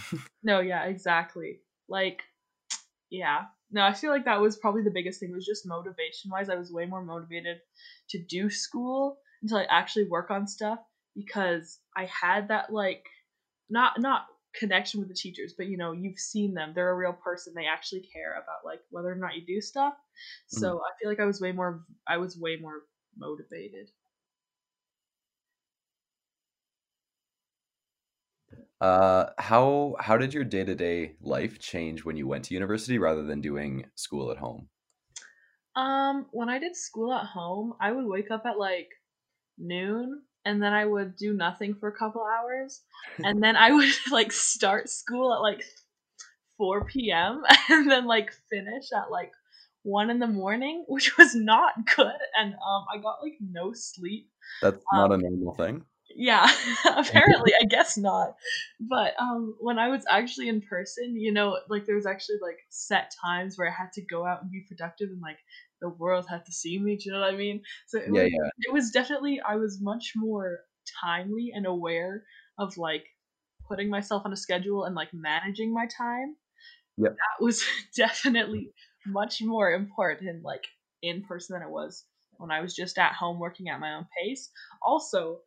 No, 0.42 0.60
yeah, 0.60 0.84
exactly. 0.84 1.60
Like, 1.88 2.22
yeah. 3.10 3.44
No, 3.70 3.82
I 3.82 3.92
feel 3.92 4.10
like 4.10 4.24
that 4.26 4.40
was 4.40 4.56
probably 4.56 4.82
the 4.82 4.90
biggest 4.90 5.20
thing 5.20 5.32
was 5.32 5.46
just 5.46 5.66
motivation 5.66 6.30
wise. 6.30 6.48
I 6.48 6.56
was 6.56 6.72
way 6.72 6.84
more 6.84 7.04
motivated 7.04 7.58
to 8.10 8.22
do 8.22 8.50
school 8.50 9.18
until 9.42 9.58
I 9.58 9.64
actually 9.64 10.08
work 10.08 10.30
on 10.30 10.46
stuff 10.46 10.78
because 11.14 11.78
I 11.96 12.06
had 12.06 12.48
that 12.48 12.72
like 12.72 13.04
not 13.70 14.00
not 14.00 14.26
connection 14.54 15.00
with 15.00 15.08
the 15.08 15.14
teachers, 15.14 15.54
but 15.56 15.66
you 15.66 15.76
know, 15.76 15.92
you've 15.92 16.18
seen 16.18 16.54
them. 16.54 16.72
They're 16.74 16.90
a 16.90 16.96
real 16.96 17.14
person. 17.14 17.54
They 17.54 17.66
actually 17.66 18.06
care 18.12 18.34
about 18.34 18.64
like 18.64 18.80
whether 18.90 19.10
or 19.10 19.16
not 19.16 19.34
you 19.34 19.44
do 19.46 19.60
stuff. 19.60 19.94
So 20.46 20.78
I 20.78 20.90
feel 21.00 21.10
like 21.10 21.20
I 21.20 21.24
was 21.24 21.40
way 21.40 21.52
more 21.52 21.84
I 22.06 22.18
was 22.18 22.38
way 22.38 22.58
more 22.60 22.82
motivated. 23.16 23.90
Uh, 28.82 29.32
how 29.38 29.96
how 30.00 30.18
did 30.18 30.34
your 30.34 30.44
day 30.44 30.64
to 30.64 30.74
day 30.74 31.16
life 31.22 31.58
change 31.60 32.04
when 32.04 32.16
you 32.18 32.26
went 32.26 32.44
to 32.46 32.54
university 32.54 32.98
rather 32.98 33.22
than 33.24 33.40
doing 33.40 33.90
school 33.94 34.30
at 34.30 34.38
home? 34.38 34.70
Um, 35.74 36.26
when 36.32 36.48
I 36.48 36.58
did 36.58 36.76
school 36.76 37.12
at 37.12 37.26
home, 37.26 37.74
I 37.80 37.92
would 37.92 38.04
wake 38.06 38.30
up 38.30 38.44
at 38.44 38.58
like 38.58 38.90
noon 39.58 40.24
and 40.44 40.62
then 40.62 40.72
I 40.74 40.84
would 40.86 41.16
do 41.16 41.34
nothing 41.34 41.74
for 41.76 41.88
a 41.88 41.96
couple 41.96 42.24
hours. 42.24 42.84
And 43.22 43.42
then 43.42 43.56
I 43.56 43.72
would 43.72 43.90
like 44.10 44.32
start 44.32 44.90
school 44.90 45.34
at 45.34 45.38
like 45.42 45.64
4 46.58 47.12
p.m. 47.12 47.44
and 47.70 47.90
then 47.90 48.06
like 48.06 48.32
finish 48.50 48.92
at 48.92 49.10
like 49.10 49.32
1 49.82 50.10
in 50.10 50.20
the 50.20 50.28
morning, 50.28 50.84
which 50.88 51.18
was 51.18 51.34
not 51.34 51.86
good. 51.96 52.18
And 52.36 52.54
um 52.54 52.86
I 52.92 52.98
got 52.98 53.22
like 53.22 53.38
no 53.40 53.72
sleep. 53.74 54.30
That's 54.62 54.86
not 54.92 55.12
Um, 55.12 55.12
a 55.12 55.18
normal 55.18 55.54
thing. 55.54 55.84
Yeah, 56.16 56.48
apparently, 56.96 57.52
I 57.60 57.64
guess 57.64 57.96
not. 57.96 58.34
But 58.80 59.14
um, 59.20 59.56
when 59.60 59.78
I 59.78 59.88
was 59.88 60.04
actually 60.08 60.48
in 60.48 60.60
person, 60.62 61.16
you 61.16 61.32
know, 61.32 61.58
like 61.68 61.86
there 61.86 61.96
was 61.96 62.06
actually 62.06 62.38
like 62.42 62.58
set 62.70 63.12
times 63.22 63.56
where 63.58 63.68
I 63.68 63.72
had 63.72 63.92
to 63.94 64.02
go 64.04 64.26
out 64.26 64.42
and 64.42 64.50
be 64.50 64.64
productive, 64.68 65.08
and 65.10 65.20
like 65.20 65.38
the 65.80 65.88
world 65.88 66.26
had 66.28 66.44
to 66.46 66.52
see 66.52 66.78
me. 66.78 66.96
Do 66.96 67.04
you 67.06 67.12
know 67.12 67.20
what 67.20 67.34
I 67.34 67.36
mean? 67.36 67.62
So 67.86 67.98
it 67.98 68.10
Yeah, 68.10 68.22
was, 68.22 68.28
yeah. 68.30 68.50
it 68.60 68.72
was 68.72 68.90
definitely 68.90 69.40
I 69.40 69.56
was 69.56 69.80
much 69.80 70.12
more 70.16 70.60
timely 71.02 71.52
and 71.54 71.66
aware 71.66 72.24
of 72.58 72.76
like 72.76 73.06
putting 73.68 73.88
myself 73.90 74.22
on 74.26 74.32
a 74.32 74.36
schedule 74.36 74.84
and 74.84 74.94
like 74.94 75.12
managing 75.14 75.72
my 75.72 75.86
time. 75.86 76.36
Yep. 76.96 77.18
That 77.18 77.44
was 77.44 77.64
definitely 77.96 78.72
much 79.06 79.42
more 79.42 79.72
important, 79.72 80.42
like 80.44 80.66
in 81.02 81.22
person 81.22 81.54
than 81.54 81.66
it 81.66 81.70
was 81.70 82.04
when 82.38 82.50
I 82.50 82.60
was 82.60 82.74
just 82.74 82.98
at 82.98 83.14
home 83.14 83.38
working 83.38 83.68
at 83.68 83.80
my 83.80 83.94
own 83.94 84.06
pace. 84.22 84.50
Also, 84.82 85.40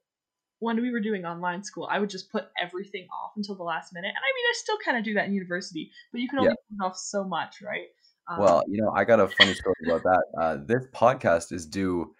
when 0.59 0.81
we 0.81 0.91
were 0.91 0.99
doing 1.01 1.25
online 1.25 1.63
school, 1.63 1.87
I 1.91 1.99
would 1.99 2.09
just 2.09 2.31
put 2.31 2.45
everything 2.61 3.07
off 3.11 3.33
until 3.35 3.55
the 3.55 3.63
last 3.63 3.93
minute. 3.93 4.07
And 4.09 4.17
I 4.17 4.31
mean, 4.35 4.45
I 4.49 4.53
still 4.55 4.77
kind 4.83 4.97
of 4.97 5.03
do 5.03 5.13
that 5.15 5.25
in 5.25 5.33
university, 5.33 5.91
but 6.11 6.21
you 6.21 6.27
can 6.29 6.39
only 6.39 6.51
Yeah. 6.51 6.77
put 6.77 6.85
off 6.85 6.97
so 6.97 7.23
much, 7.23 7.61
right? 7.61 7.87
Um, 8.29 8.39
Well, 8.39 8.63
you 8.67 8.81
know, 8.81 8.91
I 8.91 9.03
got 9.03 9.19
a 9.19 9.27
funny 9.27 9.53
story 9.53 9.75
about 9.85 10.03
that. 10.03 10.23
Uh, 10.41 10.57
this 10.65 10.85
podcast 10.93 11.51
is 11.51 11.65
due 11.65 12.15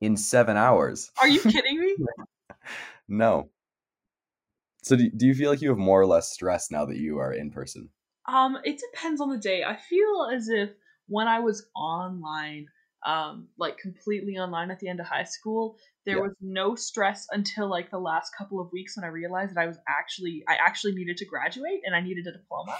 in 0.00 0.16
seven 0.16 0.56
hours. 0.56 1.10
are 1.18 1.28
you 1.28 1.40
kidding 1.44 1.80
me? 1.80 1.96
No. 3.08 3.50
So 4.82 4.96
do, 4.96 5.10
do 5.10 5.26
you 5.26 5.34
feel 5.34 5.50
like 5.50 5.62
you 5.62 5.68
have 5.70 5.78
more 5.78 6.00
or 6.00 6.06
less 6.06 6.30
stress 6.32 6.70
now 6.70 6.84
that 6.86 6.96
you 6.96 7.18
are 7.18 7.32
in 7.32 7.50
person? 7.50 7.90
Um, 8.26 8.58
it 8.64 8.80
depends 8.92 9.20
on 9.20 9.30
the 9.30 9.38
day. 9.38 9.64
I 9.64 9.76
feel 9.76 10.28
as 10.32 10.48
if 10.48 10.70
when 11.08 11.28
I 11.28 11.40
was 11.40 11.66
online, 11.74 12.66
um, 13.04 13.48
like 13.58 13.78
completely 13.78 14.36
online 14.38 14.70
at 14.70 14.78
the 14.78 14.88
end 14.88 15.00
of 15.00 15.06
high 15.06 15.24
school, 15.24 15.76
there 16.04 16.16
Yeah. 16.16 16.22
was 16.22 16.36
no 16.40 16.74
stress 16.74 17.26
until 17.30 17.68
like 17.68 17.90
the 17.90 17.98
last 17.98 18.32
couple 18.36 18.60
of 18.60 18.72
weeks 18.72 18.96
when 18.96 19.04
I 19.04 19.08
realized 19.08 19.54
that 19.54 19.60
I 19.60 19.66
was 19.66 19.78
actually 19.88 20.44
I 20.48 20.54
actually 20.54 20.94
needed 20.94 21.16
to 21.18 21.24
graduate 21.26 21.80
and 21.84 21.94
I 21.94 22.00
needed 22.00 22.26
a 22.26 22.32
diploma. 22.32 22.78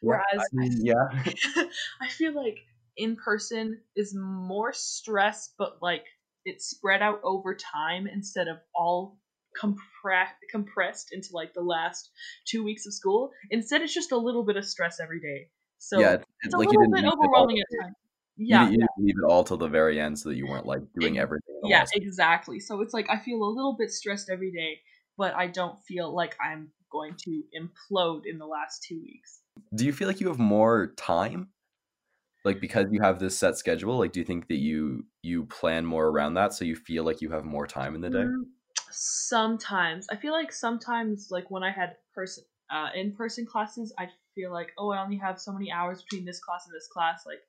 Whereas 0.00 0.24
I 0.34 0.46
mean, 0.52 0.84
yeah. 0.84 1.08
I 2.00 2.08
feel 2.08 2.32
like 2.32 2.58
in 2.96 3.16
person 3.16 3.80
is 3.94 4.14
more 4.14 4.72
stress, 4.72 5.52
but 5.58 5.78
like 5.82 6.04
it's 6.44 6.66
spread 6.66 7.02
out 7.02 7.20
over 7.24 7.54
time 7.54 8.06
instead 8.06 8.48
of 8.48 8.58
all 8.74 9.18
compre- 9.60 10.26
compressed 10.50 11.12
into 11.12 11.30
like 11.32 11.54
the 11.54 11.62
last 11.62 12.10
two 12.46 12.64
weeks 12.64 12.86
of 12.86 12.94
school. 12.94 13.32
Instead, 13.50 13.82
it's 13.82 13.94
just 13.94 14.12
a 14.12 14.16
little 14.16 14.44
bit 14.44 14.56
of 14.56 14.64
stress 14.64 15.00
every 15.00 15.20
day. 15.20 15.48
So 15.78 16.00
yeah, 16.00 16.14
it's, 16.14 16.24
it's 16.42 16.54
a 16.54 16.58
like 16.58 16.72
you 16.72 16.78
little 16.78 16.92
bit 16.92 16.96
leave 16.96 17.04
it 17.04 17.08
all 17.08 17.24
overwhelming 17.24 17.58
at 17.58 17.66
times. 17.84 17.96
You, 18.36 18.46
Yeah, 18.48 18.60
didn't- 18.60 18.72
you 18.72 18.78
didn't 18.78 18.90
leave 18.98 19.14
it 19.18 19.24
all 19.30 19.44
till 19.44 19.56
the 19.56 19.68
very 19.68 20.00
end 20.00 20.18
so 20.18 20.28
that 20.28 20.36
you 20.36 20.46
weren't 20.46 20.66
like 20.66 20.82
doing 20.94 21.18
everything. 21.18 21.54
yeah, 21.62 21.80
last 21.80 21.92
exactly. 21.94 22.60
So 22.60 22.80
it's 22.80 22.94
like 22.94 23.08
I 23.10 23.18
feel 23.18 23.42
a 23.42 23.48
little 23.54 23.76
bit 23.76 23.90
stressed 23.90 24.28
every 24.30 24.52
day, 24.52 24.82
but 25.16 25.34
I 25.34 25.46
don't 25.48 25.78
feel 25.84 26.14
like 26.14 26.36
I'm 26.40 26.72
going 26.90 27.16
to 27.24 27.42
implode 27.58 28.22
in 28.26 28.38
the 28.38 28.46
last 28.46 28.82
two 28.82 29.00
weeks. 29.00 29.40
do 29.74 29.84
you 29.84 29.92
feel 29.92 30.08
like 30.08 30.20
you 30.20 30.28
have 30.28 30.38
more 30.38 30.88
time 30.96 31.50
like 32.44 32.60
because 32.60 32.86
you 32.90 33.00
have 33.02 33.18
this 33.18 33.38
set 33.38 33.58
schedule 33.58 33.98
like 33.98 34.12
do 34.12 34.20
you 34.20 34.26
think 34.26 34.48
that 34.48 34.56
you 34.58 35.06
you 35.22 35.44
plan 35.46 35.84
more 35.86 36.06
around 36.08 36.34
that 36.34 36.52
so 36.54 36.64
you 36.64 36.76
feel 36.76 37.04
like 37.04 37.20
you 37.20 37.30
have 37.30 37.44
more 37.44 37.66
time 37.66 37.94
in 37.94 38.00
the 38.00 38.10
day 38.10 38.26
Mm, 38.26 38.44
Sometimes 38.90 40.06
I 40.10 40.16
feel 40.16 40.32
like 40.32 40.52
sometimes 40.52 41.30
like 41.30 41.50
when 41.50 41.62
I 41.62 41.70
had 41.70 41.96
person 42.14 42.44
uh, 42.70 42.90
in 42.94 43.12
person 43.12 43.46
classes, 43.46 43.92
I 43.98 44.08
feel 44.34 44.52
like 44.52 44.72
oh 44.78 44.90
I 44.90 45.02
only 45.02 45.16
have 45.18 45.40
so 45.40 45.52
many 45.52 45.70
hours 45.72 46.02
between 46.02 46.24
this 46.24 46.40
class 46.40 46.66
and 46.66 46.74
this 46.74 46.88
class, 46.88 47.24
like 47.26 47.40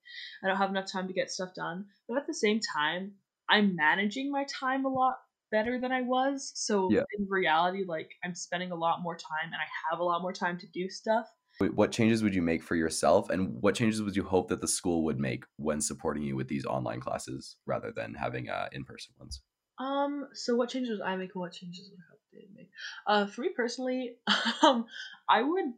I 0.43 0.47
don't 0.47 0.57
have 0.57 0.69
enough 0.69 0.91
time 0.91 1.07
to 1.07 1.13
get 1.13 1.31
stuff 1.31 1.53
done. 1.53 1.86
But 2.07 2.17
at 2.17 2.27
the 2.27 2.33
same 2.33 2.59
time, 2.59 3.13
I'm 3.50 3.75
managing 3.75 4.31
my 4.31 4.45
time 4.45 4.86
a 4.86 4.89
lot 4.89 5.19
better 5.51 5.79
than 5.79 5.91
I 5.91 6.01
was. 6.01 6.51
So 6.55 6.91
Yeah. 6.91 7.03
in 7.17 7.27
reality, 7.29 7.83
like 7.88 8.12
I'm 8.24 8.36
spending 8.36 8.71
a 8.71 8.75
lot 8.75 9.01
more 9.01 9.15
time 9.15 9.45
and 9.45 9.55
I 9.55 9.67
have 9.89 10.00
a 10.00 10.03
lot 10.03 10.21
more 10.21 10.33
time 10.33 10.57
to 10.59 10.67
do 10.67 10.89
stuff. 10.89 11.27
Wait, 11.59 11.74
what 11.74 11.91
changes 11.91 12.21
would 12.21 12.36
you 12.36 12.41
make 12.41 12.62
for 12.62 12.75
yourself 12.75 13.29
and 13.29 13.62
what 13.62 13.74
changes 13.74 14.01
would 14.01 14.15
you 14.15 14.24
hope 14.24 14.47
that 14.50 14.62
the 14.62 14.67
school 14.67 15.03
would 15.03 15.19
make 15.19 15.43
when 15.55 15.81
supporting 15.81 16.21
you 16.24 16.36
with 16.36 16.47
these 16.47 16.65
online 16.65 17.00
classes 17.00 17.55
rather 17.65 17.91
than 17.91 18.13
having 18.13 18.47
uh, 18.50 18.69
in-person 18.74 19.15
ones 19.17 19.41
Um, 19.79 20.27
so 20.33 20.55
what 20.55 20.69
changes 20.69 21.00
would 21.00 21.07
I 21.07 21.15
make 21.15 21.33
and 21.36 21.41
what 21.41 21.53
changes 21.53 21.89
would 21.91 22.00
I 22.00 22.16
they 22.38 22.48
make? 22.56 22.72
Uh, 23.06 23.27
for 23.27 23.41
me 23.41 23.50
personally, 23.50 24.17
um, 24.63 24.86
I 25.29 25.41
would 25.41 25.74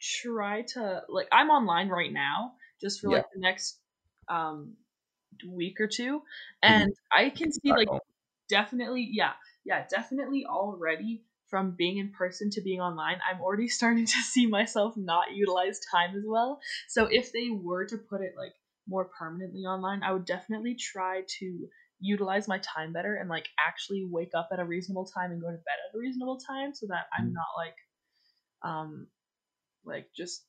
try 0.00 0.62
to 0.62 1.04
like 1.08 1.28
I'm 1.32 1.50
online 1.50 1.88
right 1.88 2.12
now 2.12 2.54
just 2.80 3.00
for 3.00 3.10
Yeah. 3.10 3.10
like 3.10 3.26
the 3.34 3.40
next 3.40 3.80
um 4.28 4.76
week 5.46 5.80
or 5.80 5.88
two, 5.88 6.22
and 6.62 6.94
I 7.12 7.30
can 7.30 7.52
see 7.52 7.74
like 7.74 7.90
definitely 8.48 9.08
yeah 9.12 9.34
yeah 9.64 9.86
definitely 9.88 10.46
already 10.46 11.24
from 11.48 11.72
being 11.72 11.98
in 11.98 12.10
person 12.12 12.50
to 12.50 12.60
being 12.62 12.80
online 12.80 13.18
i'm 13.28 13.40
already 13.40 13.68
starting 13.78 14.06
to 14.06 14.20
see 14.22 14.46
myself 14.46 14.96
not 14.96 15.34
utilize 15.34 15.80
time 15.92 16.16
as 16.16 16.24
well 16.26 16.60
so 16.88 17.06
if 17.10 17.32
they 17.32 17.50
were 17.50 17.86
to 17.86 17.98
put 17.98 18.20
it 18.22 18.34
like 18.36 18.54
more 18.88 19.06
permanently 19.06 19.62
online 19.62 20.02
i 20.02 20.12
would 20.12 20.24
definitely 20.24 20.74
try 20.74 21.22
to 21.28 21.68
utilize 22.00 22.46
my 22.48 22.58
time 22.58 22.92
better 22.92 23.16
and 23.16 23.28
like 23.28 23.48
actually 23.58 24.06
wake 24.08 24.30
up 24.36 24.48
at 24.52 24.60
a 24.60 24.64
reasonable 24.64 25.04
time 25.04 25.32
and 25.32 25.40
go 25.40 25.48
to 25.48 25.56
bed 25.56 25.78
at 25.88 25.96
a 25.96 25.98
reasonable 25.98 26.38
time 26.38 26.74
so 26.74 26.86
that 26.86 27.06
i'm 27.18 27.26
Mm. 27.26 27.34
not 27.34 27.46
like 27.56 27.74
um 28.62 29.06
like 29.84 30.06
just 30.16 30.44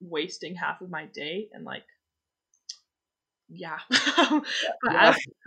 wasting 0.00 0.54
half 0.54 0.80
of 0.80 0.90
my 0.90 1.06
day 1.06 1.48
and 1.52 1.64
like 1.64 1.84
yeah 3.48 3.78
but 3.90 4.42
Yeah. 4.90 5.10
as 5.10 5.16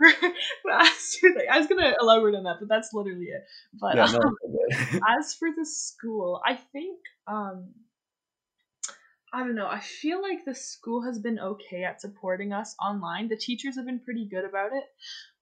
but 0.64 0.82
as 0.82 1.16
for 1.16 1.30
the, 1.34 1.46
I 1.50 1.58
was 1.58 1.66
gonna 1.68 1.94
elaborate 2.00 2.34
on 2.34 2.44
that, 2.44 2.56
but 2.58 2.68
that's 2.68 2.90
literally 2.92 3.26
it. 3.26 3.44
But 3.80 3.96
yeah, 3.96 4.04
um, 4.06 4.10
no, 4.10 4.32
it's 4.68 4.78
as 5.08 5.34
for 5.34 5.48
the 5.56 5.64
school, 5.64 6.40
I 6.44 6.54
think 6.72 6.98
um 7.26 7.70
I 9.34 9.38
don't 9.40 9.54
know. 9.54 9.66
I 9.68 9.80
feel 9.80 10.20
like 10.20 10.44
the 10.44 10.54
school 10.54 11.02
has 11.04 11.18
been 11.18 11.38
okay 11.38 11.84
at 11.84 12.00
supporting 12.02 12.52
us 12.52 12.74
online. 12.80 13.28
The 13.28 13.36
teachers 13.36 13.76
have 13.76 13.86
been 13.86 14.00
pretty 14.00 14.26
good 14.28 14.44
about 14.44 14.72
it, 14.74 14.84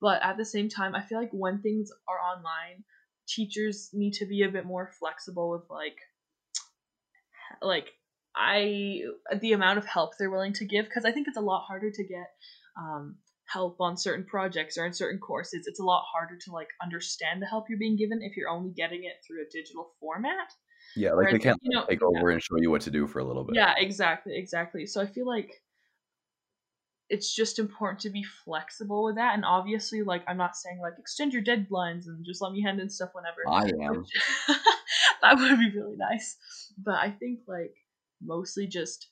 but 0.00 0.22
at 0.22 0.36
the 0.36 0.44
same 0.44 0.68
time, 0.68 0.94
I 0.94 1.02
feel 1.02 1.18
like 1.18 1.32
when 1.32 1.60
things 1.60 1.90
are 2.08 2.20
online, 2.20 2.84
teachers 3.28 3.90
need 3.92 4.12
to 4.14 4.26
be 4.26 4.42
a 4.42 4.48
bit 4.48 4.64
more 4.64 4.90
flexible 4.98 5.50
with 5.50 5.68
like 5.68 5.96
like 7.62 7.88
I 8.36 9.00
the 9.40 9.52
amount 9.52 9.78
of 9.78 9.86
help 9.86 10.12
they're 10.18 10.30
willing 10.30 10.52
to 10.54 10.64
give 10.64 10.84
because 10.84 11.04
I 11.04 11.12
think 11.12 11.26
it's 11.28 11.36
a 11.36 11.42
lot 11.42 11.64
harder 11.66 11.90
to 11.90 12.04
get 12.04 12.28
um 12.78 13.16
help 13.46 13.80
on 13.80 13.96
certain 13.96 14.24
projects 14.24 14.78
or 14.78 14.86
in 14.86 14.92
certain 14.92 15.18
courses. 15.18 15.66
It's 15.66 15.80
a 15.80 15.84
lot 15.84 16.04
harder 16.12 16.38
to 16.44 16.52
like 16.52 16.68
understand 16.80 17.42
the 17.42 17.46
help 17.46 17.64
you're 17.68 17.78
being 17.78 17.96
given 17.96 18.20
if 18.22 18.36
you're 18.36 18.48
only 18.48 18.70
getting 18.70 19.02
it 19.02 19.14
through 19.26 19.42
a 19.42 19.50
digital 19.50 19.90
format. 19.98 20.48
Yeah 20.96 21.12
like 21.12 21.30
they 21.30 21.38
can't 21.38 21.58
you 21.62 21.76
know, 21.76 21.86
take 21.88 22.00
yeah. 22.00 22.06
over 22.06 22.30
and 22.30 22.42
show 22.42 22.56
you 22.56 22.70
what 22.70 22.82
to 22.82 22.90
do 22.90 23.06
for 23.06 23.18
a 23.18 23.24
little 23.24 23.44
bit 23.44 23.56
Yeah, 23.56 23.74
exactly, 23.76 24.36
exactly. 24.36 24.86
So 24.86 25.00
I 25.00 25.06
feel 25.06 25.26
like 25.26 25.62
it's 27.10 27.34
just 27.34 27.58
important 27.58 28.00
to 28.00 28.10
be 28.10 28.22
flexible 28.44 29.04
with 29.04 29.16
that. 29.16 29.34
And 29.34 29.44
obviously, 29.44 30.02
like 30.02 30.22
I'm 30.28 30.36
not 30.36 30.56
saying 30.56 30.78
like 30.80 30.94
extend 30.98 31.32
your 31.32 31.42
deadlines 31.42 32.06
and 32.06 32.24
just 32.24 32.40
let 32.40 32.52
me 32.52 32.62
hand 32.62 32.80
in 32.80 32.88
stuff 32.88 33.10
whenever. 33.12 33.42
i 33.48 33.64
am 33.84 34.04
that 35.22 35.36
would 35.36 35.58
be 35.58 35.72
really 35.76 35.96
nice. 35.96 36.36
But 36.78 36.94
I 36.94 37.10
think 37.10 37.40
like 37.48 37.74
mostly 38.22 38.66
just 38.66 39.08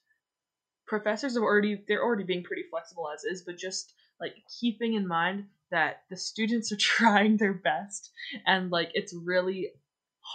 professors 0.87 1.35
have 1.35 1.43
already 1.43 1.83
they're 1.89 2.03
already 2.03 2.25
being 2.25 2.45
pretty 2.45 2.63
flexible 2.71 3.09
as 3.13 3.25
is, 3.25 3.43
but 3.45 3.59
just 3.59 3.93
like 4.21 4.35
keeping 4.61 4.95
in 4.95 5.07
mind 5.07 5.47
that 5.71 6.03
the 6.09 6.17
students 6.17 6.73
are 6.73 6.77
trying 6.81 7.37
their 7.37 7.55
best 7.55 8.13
and 8.47 8.71
like 8.71 8.91
it's 8.95 9.13
really 9.13 9.71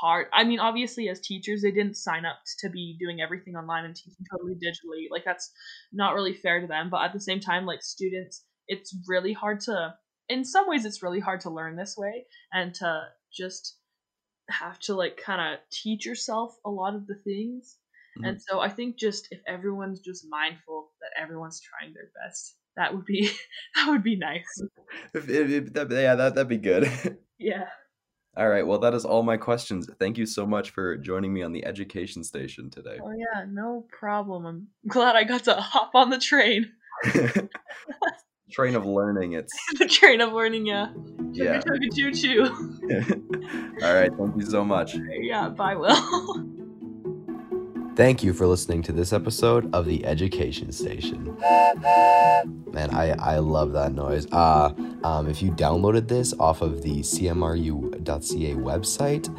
hard. 0.01 0.27
I 0.33 0.43
mean, 0.43 0.59
obviously 0.59 1.09
as 1.09 1.19
teachers 1.21 1.61
they 1.61 1.71
didn't 1.71 1.95
sign 1.97 2.25
up 2.25 2.37
to 2.59 2.69
be 2.69 2.97
doing 2.99 3.21
everything 3.21 3.55
online 3.55 3.85
and 3.85 3.95
teaching 3.95 4.25
totally 4.31 4.55
digitally. 4.55 5.07
Like 5.11 5.23
that's 5.25 5.51
not 5.91 6.15
really 6.15 6.33
fair 6.33 6.61
to 6.61 6.67
them, 6.67 6.89
but 6.89 7.03
at 7.03 7.13
the 7.13 7.19
same 7.19 7.39
time 7.39 7.65
like 7.65 7.81
students 7.83 8.43
it's 8.67 8.95
really 9.07 9.33
hard 9.33 9.59
to 9.59 9.93
in 10.29 10.45
some 10.45 10.67
ways 10.69 10.85
it's 10.85 11.03
really 11.03 11.19
hard 11.19 11.41
to 11.41 11.49
learn 11.49 11.75
this 11.75 11.95
way 11.97 12.25
and 12.53 12.73
to 12.75 13.01
just 13.31 13.77
have 14.49 14.79
to 14.79 14.95
like 14.95 15.17
kind 15.17 15.41
of 15.53 15.59
teach 15.71 16.05
yourself 16.05 16.55
a 16.65 16.69
lot 16.69 16.95
of 16.95 17.05
the 17.07 17.15
things. 17.23 17.77
Mhm. 18.19 18.29
And 18.29 18.41
so 18.41 18.59
I 18.59 18.69
think 18.69 18.97
just 18.97 19.27
if 19.31 19.41
everyone's 19.47 19.99
just 19.99 20.25
mindful 20.29 20.91
that 21.01 21.21
everyone's 21.21 21.59
trying 21.61 21.93
their 21.93 22.09
best, 22.23 22.55
that 22.77 22.93
would 22.95 23.05
be 23.05 23.29
that 23.75 23.87
would 23.89 24.03
be 24.03 24.15
nice. 24.15 24.47
If- 25.13 25.29
if- 25.29 25.49
if 25.49 25.73
that- 25.73 25.91
yeah 25.91 26.15
that, 26.15 26.35
that'd 26.35 26.47
be 26.47 26.57
good 26.57 26.87
Yeah. 27.37 27.67
All 28.35 28.49
right 28.49 28.65
well 28.65 28.79
that 28.79 28.93
is 28.93 29.05
all 29.05 29.21
my 29.23 29.37
questions 29.37 29.87
thank 29.99 30.17
you 30.17 30.25
so 30.25 30.45
much 30.45 30.71
for 30.71 30.97
joining 30.97 31.33
me 31.33 31.43
on 31.43 31.51
the 31.53 31.63
education 31.65 32.23
station 32.23 32.69
today 32.69 32.97
Oh 33.03 33.11
yeah, 33.11 33.45
no 33.49 33.85
problem. 33.91 34.45
I'm 34.45 34.67
glad 34.87 35.15
I 35.15 35.23
got 35.23 35.43
to 35.45 35.53
hop 35.55 35.91
on 35.95 36.09
the 36.09 36.17
train. 36.19 36.71
train 38.51 38.75
of 38.75 38.85
learning 38.85 39.33
it's 39.33 39.51
the 39.79 39.85
train 39.87 40.21
of 40.21 40.31
learning, 40.31 40.65
yeah. 40.67 40.89
yeah 41.31 41.59
Chugga 41.59 41.89
chugga 41.89 41.95
choo 41.95 42.13
choo. 42.13 43.85
all 43.85 43.93
right 43.95 44.11
thank 44.17 44.35
you 44.37 44.45
so 44.45 44.63
much 44.63 44.95
Yeah, 45.21 45.49
bye 45.49 45.75
Will. 45.75 46.49
Thank 47.95 48.23
you 48.23 48.33
for 48.33 48.47
listening 48.47 48.81
to 48.83 48.91
this 48.91 49.13
episode 49.13 49.69
of 49.75 49.85
the 49.85 50.03
Education 50.03 50.71
Station. 50.71 51.37
Man, 52.73 52.89
I, 52.93 53.11
I 53.11 53.37
love 53.37 53.71
that 53.73 53.93
noise. 53.93 54.25
Uh, 54.31 54.73
um, 55.03 55.29
if 55.29 55.43
you 55.43 55.51
downloaded 55.51 56.07
this 56.07 56.33
off 56.39 56.61
of 56.63 56.81
the 56.81 57.01
cmru.ca 57.01 58.55
website, 58.55 59.29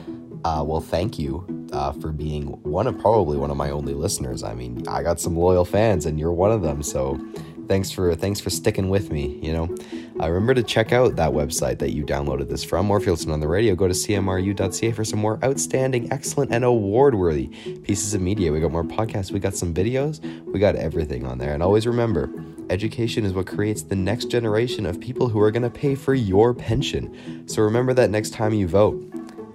uh, 0.44 0.62
well, 0.64 0.80
thank 0.80 1.18
you 1.18 1.68
uh, 1.72 1.90
for 1.92 2.12
being 2.12 2.46
one 2.62 2.86
of 2.86 2.96
probably 2.98 3.36
one 3.36 3.50
of 3.50 3.56
my 3.56 3.70
only 3.70 3.92
listeners. 3.92 4.44
I 4.44 4.54
mean, 4.54 4.86
I 4.86 5.02
got 5.02 5.18
some 5.18 5.36
loyal 5.36 5.64
fans, 5.64 6.06
and 6.06 6.18
you're 6.18 6.32
one 6.32 6.52
of 6.52 6.62
them. 6.62 6.82
So, 6.82 7.18
thanks 7.66 7.90
for 7.90 8.14
thanks 8.14 8.40
for 8.40 8.50
sticking 8.50 8.88
with 8.88 9.10
me. 9.10 9.40
You 9.42 9.52
know, 9.52 9.76
uh, 10.20 10.30
remember 10.30 10.54
to 10.54 10.62
check 10.62 10.92
out 10.92 11.16
that 11.16 11.32
website 11.32 11.78
that 11.80 11.92
you 11.92 12.04
downloaded 12.04 12.48
this 12.48 12.62
from, 12.62 12.90
or 12.90 12.98
if 12.98 13.06
you're 13.06 13.16
on 13.32 13.40
the 13.40 13.48
radio, 13.48 13.74
go 13.74 13.88
to 13.88 13.94
cmru.ca 13.94 14.92
for 14.92 15.04
some 15.04 15.18
more 15.18 15.42
outstanding, 15.42 16.12
excellent, 16.12 16.52
and 16.52 16.62
award-worthy 16.62 17.48
pieces 17.82 18.14
of 18.14 18.20
media. 18.20 18.52
We 18.52 18.60
got 18.60 18.70
more 18.70 18.84
podcasts, 18.84 19.32
we 19.32 19.40
got 19.40 19.54
some 19.54 19.74
videos, 19.74 20.20
we 20.52 20.60
got 20.60 20.76
everything 20.76 21.26
on 21.26 21.38
there. 21.38 21.54
And 21.54 21.62
always 21.62 21.86
remember, 21.86 22.30
education 22.70 23.24
is 23.24 23.32
what 23.32 23.46
creates 23.46 23.82
the 23.82 23.96
next 23.96 24.26
generation 24.26 24.86
of 24.86 25.00
people 25.00 25.28
who 25.28 25.40
are 25.40 25.50
going 25.50 25.62
to 25.62 25.70
pay 25.70 25.94
for 25.94 26.14
your 26.14 26.54
pension. 26.54 27.46
So 27.48 27.62
remember 27.62 27.94
that 27.94 28.10
next 28.10 28.30
time 28.30 28.52
you 28.54 28.68
vote. 28.68 29.02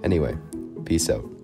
Anyway, 0.03 0.37
peace 0.85 1.09
out. 1.09 1.38